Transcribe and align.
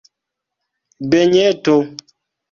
benjeto 1.11 1.75